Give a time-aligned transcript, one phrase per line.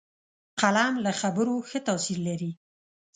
[0.61, 2.51] قلم له خبرو ښه تاثیر لري